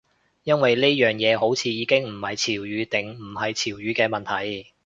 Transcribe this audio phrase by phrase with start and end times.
[0.41, 4.71] 因為呢樣嘢好似已經唔係潮語定唔係潮語嘅問題